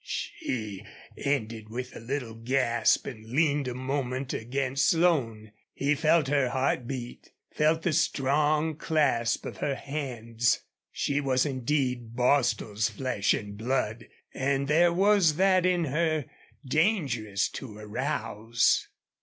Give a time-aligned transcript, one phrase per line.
[0.03, 0.83] She
[1.15, 5.51] ended with a little gasp and leaned a moment against Slone.
[5.75, 10.63] He felt her heart beat felt the strong clasp of her hands.
[10.91, 16.25] She was indeed Bostil's flesh and blood, and there was that in her
[16.67, 18.87] dangerous to arouse.